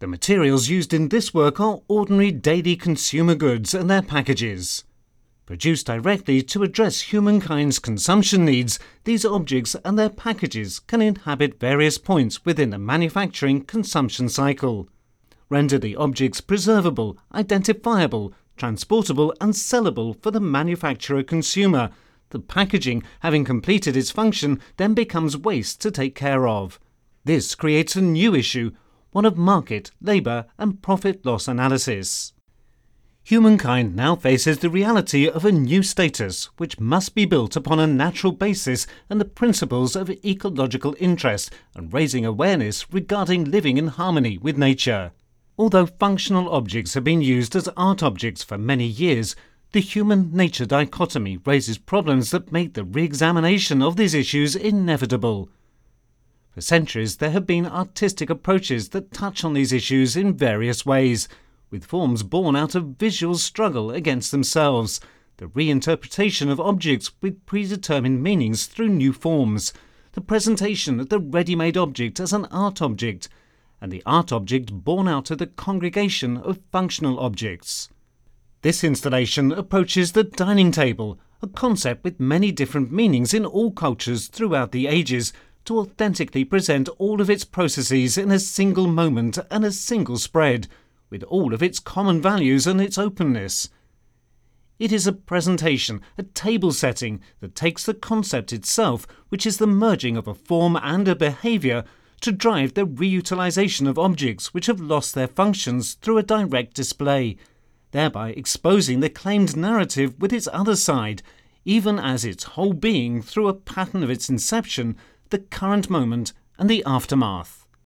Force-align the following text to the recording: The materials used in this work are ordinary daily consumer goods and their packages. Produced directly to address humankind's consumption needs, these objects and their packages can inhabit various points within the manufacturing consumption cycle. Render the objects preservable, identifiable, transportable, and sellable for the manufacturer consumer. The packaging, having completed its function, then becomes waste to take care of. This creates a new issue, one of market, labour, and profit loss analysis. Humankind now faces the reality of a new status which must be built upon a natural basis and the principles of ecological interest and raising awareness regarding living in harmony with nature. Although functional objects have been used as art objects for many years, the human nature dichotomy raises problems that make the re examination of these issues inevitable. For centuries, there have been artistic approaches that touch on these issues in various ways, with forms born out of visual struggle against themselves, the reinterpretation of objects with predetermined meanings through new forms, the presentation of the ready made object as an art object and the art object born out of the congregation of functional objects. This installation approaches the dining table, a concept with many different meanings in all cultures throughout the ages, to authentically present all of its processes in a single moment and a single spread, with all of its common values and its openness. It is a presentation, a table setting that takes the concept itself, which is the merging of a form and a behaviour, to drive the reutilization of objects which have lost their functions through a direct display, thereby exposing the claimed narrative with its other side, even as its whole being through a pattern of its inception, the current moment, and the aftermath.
The 0.00 0.06
materials 0.06 0.70
used 0.70 0.94
in 0.94 1.10
this 1.10 1.34
work 1.34 1.60
are 1.60 1.82
ordinary 1.86 2.32
daily 2.32 2.74
consumer 2.74 3.34
goods 3.34 3.74
and 3.74 3.90
their 3.90 4.00
packages. 4.00 4.84
Produced 5.44 5.88
directly 5.88 6.40
to 6.40 6.62
address 6.62 7.02
humankind's 7.02 7.78
consumption 7.78 8.46
needs, 8.46 8.78
these 9.04 9.26
objects 9.26 9.76
and 9.84 9.98
their 9.98 10.08
packages 10.08 10.78
can 10.78 11.02
inhabit 11.02 11.60
various 11.60 11.98
points 11.98 12.46
within 12.46 12.70
the 12.70 12.78
manufacturing 12.78 13.62
consumption 13.62 14.30
cycle. 14.30 14.88
Render 15.50 15.76
the 15.76 15.96
objects 15.96 16.40
preservable, 16.40 17.18
identifiable, 17.34 18.32
transportable, 18.56 19.34
and 19.38 19.52
sellable 19.52 20.16
for 20.22 20.30
the 20.30 20.40
manufacturer 20.40 21.22
consumer. 21.22 21.90
The 22.30 22.40
packaging, 22.40 23.02
having 23.20 23.44
completed 23.44 23.98
its 23.98 24.10
function, 24.10 24.62
then 24.78 24.94
becomes 24.94 25.36
waste 25.36 25.82
to 25.82 25.90
take 25.90 26.14
care 26.14 26.48
of. 26.48 26.80
This 27.26 27.54
creates 27.54 27.96
a 27.96 28.00
new 28.00 28.34
issue, 28.34 28.70
one 29.12 29.24
of 29.24 29.36
market, 29.36 29.90
labour, 30.00 30.46
and 30.58 30.82
profit 30.82 31.24
loss 31.24 31.48
analysis. 31.48 32.32
Humankind 33.22 33.94
now 33.94 34.16
faces 34.16 34.58
the 34.58 34.70
reality 34.70 35.28
of 35.28 35.44
a 35.44 35.52
new 35.52 35.82
status 35.82 36.46
which 36.56 36.80
must 36.80 37.14
be 37.14 37.26
built 37.26 37.54
upon 37.54 37.78
a 37.78 37.86
natural 37.86 38.32
basis 38.32 38.86
and 39.08 39.20
the 39.20 39.24
principles 39.24 39.94
of 39.94 40.10
ecological 40.24 40.96
interest 40.98 41.52
and 41.74 41.92
raising 41.92 42.24
awareness 42.24 42.92
regarding 42.92 43.44
living 43.44 43.76
in 43.76 43.88
harmony 43.88 44.38
with 44.38 44.56
nature. 44.58 45.12
Although 45.58 45.86
functional 45.86 46.48
objects 46.48 46.94
have 46.94 47.04
been 47.04 47.20
used 47.20 47.54
as 47.54 47.68
art 47.76 48.02
objects 48.02 48.42
for 48.42 48.56
many 48.56 48.86
years, 48.86 49.36
the 49.72 49.80
human 49.80 50.32
nature 50.32 50.66
dichotomy 50.66 51.38
raises 51.44 51.78
problems 51.78 52.30
that 52.30 52.50
make 52.50 52.74
the 52.74 52.84
re 52.84 53.04
examination 53.04 53.82
of 53.82 53.96
these 53.96 54.14
issues 54.14 54.56
inevitable. 54.56 55.50
For 56.50 56.60
centuries, 56.60 57.18
there 57.18 57.30
have 57.30 57.46
been 57.46 57.66
artistic 57.66 58.28
approaches 58.28 58.88
that 58.88 59.12
touch 59.12 59.44
on 59.44 59.54
these 59.54 59.72
issues 59.72 60.16
in 60.16 60.36
various 60.36 60.84
ways, 60.84 61.28
with 61.70 61.84
forms 61.84 62.24
born 62.24 62.56
out 62.56 62.74
of 62.74 62.96
visual 62.98 63.36
struggle 63.36 63.92
against 63.92 64.32
themselves, 64.32 65.00
the 65.36 65.46
reinterpretation 65.46 66.50
of 66.50 66.60
objects 66.60 67.12
with 67.22 67.46
predetermined 67.46 68.22
meanings 68.22 68.66
through 68.66 68.88
new 68.88 69.12
forms, 69.12 69.72
the 70.12 70.20
presentation 70.20 70.98
of 70.98 71.08
the 71.08 71.20
ready 71.20 71.54
made 71.54 71.76
object 71.76 72.18
as 72.18 72.32
an 72.32 72.46
art 72.46 72.82
object 72.82 73.28
and 73.80 73.92
the 73.92 74.02
art 74.04 74.32
object 74.32 74.72
born 74.72 75.06
out 75.06 75.30
of 75.30 75.38
the 75.38 75.46
congregation 75.46 76.36
of 76.36 76.60
functional 76.72 77.18
objects. 77.20 77.88
This 78.62 78.84
installation 78.84 79.52
approaches 79.52 80.12
the 80.12 80.24
dining 80.24 80.72
table, 80.72 81.18
a 81.40 81.46
concept 81.46 82.04
with 82.04 82.20
many 82.20 82.52
different 82.52 82.92
meanings 82.92 83.32
in 83.32 83.46
all 83.46 83.70
cultures 83.70 84.26
throughout 84.26 84.72
the 84.72 84.86
ages, 84.86 85.32
to 85.70 85.78
authentically 85.78 86.44
present 86.44 86.88
all 86.98 87.20
of 87.20 87.30
its 87.30 87.44
processes 87.44 88.18
in 88.18 88.32
a 88.32 88.40
single 88.40 88.88
moment 88.88 89.38
and 89.52 89.64
a 89.64 89.70
single 89.70 90.18
spread, 90.18 90.66
with 91.10 91.22
all 91.22 91.54
of 91.54 91.62
its 91.62 91.78
common 91.78 92.20
values 92.20 92.66
and 92.66 92.80
its 92.80 92.98
openness. 92.98 93.68
It 94.80 94.90
is 94.90 95.06
a 95.06 95.12
presentation, 95.12 96.00
a 96.18 96.24
table 96.24 96.72
setting 96.72 97.20
that 97.38 97.54
takes 97.54 97.84
the 97.84 97.94
concept 97.94 98.52
itself, 98.52 99.06
which 99.28 99.46
is 99.46 99.58
the 99.58 99.66
merging 99.68 100.16
of 100.16 100.26
a 100.26 100.34
form 100.34 100.74
and 100.74 101.06
a 101.06 101.14
behaviour, 101.14 101.84
to 102.22 102.32
drive 102.32 102.74
the 102.74 102.84
reutilization 102.84 103.86
of 103.86 103.96
objects 103.96 104.52
which 104.52 104.66
have 104.66 104.80
lost 104.80 105.14
their 105.14 105.28
functions 105.28 105.94
through 105.94 106.18
a 106.18 106.24
direct 106.24 106.74
display, 106.74 107.36
thereby 107.92 108.30
exposing 108.30 108.98
the 108.98 109.08
claimed 109.08 109.56
narrative 109.56 110.20
with 110.20 110.32
its 110.32 110.48
other 110.52 110.74
side, 110.74 111.22
even 111.64 112.00
as 112.00 112.24
its 112.24 112.42
whole 112.42 112.72
being 112.72 113.22
through 113.22 113.46
a 113.46 113.54
pattern 113.54 114.02
of 114.02 114.10
its 114.10 114.28
inception, 114.28 114.96
the 115.30 115.38
current 115.38 115.88
moment, 115.88 116.32
and 116.58 116.68
the 116.68 116.84
aftermath. 116.84 117.66